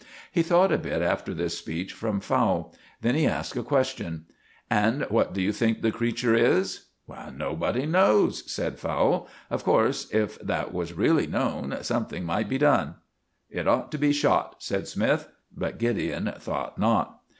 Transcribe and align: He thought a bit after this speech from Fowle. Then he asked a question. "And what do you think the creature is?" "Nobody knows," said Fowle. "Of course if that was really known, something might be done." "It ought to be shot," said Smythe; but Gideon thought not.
He 0.31 0.41
thought 0.41 0.71
a 0.71 0.79
bit 0.79 1.03
after 1.03 1.31
this 1.31 1.55
speech 1.55 1.93
from 1.93 2.21
Fowle. 2.21 2.73
Then 3.01 3.13
he 3.13 3.27
asked 3.27 3.55
a 3.55 3.61
question. 3.61 4.25
"And 4.67 5.03
what 5.11 5.31
do 5.33 5.43
you 5.43 5.51
think 5.51 5.83
the 5.83 5.91
creature 5.91 6.33
is?" 6.33 6.85
"Nobody 7.31 7.85
knows," 7.85 8.41
said 8.51 8.79
Fowle. 8.79 9.27
"Of 9.51 9.63
course 9.63 10.09
if 10.11 10.39
that 10.39 10.73
was 10.73 10.93
really 10.93 11.27
known, 11.27 11.77
something 11.83 12.23
might 12.23 12.49
be 12.49 12.57
done." 12.57 12.95
"It 13.51 13.67
ought 13.67 13.91
to 13.91 13.99
be 13.99 14.11
shot," 14.11 14.55
said 14.57 14.87
Smythe; 14.87 15.25
but 15.55 15.77
Gideon 15.77 16.33
thought 16.39 16.79
not. 16.79 17.19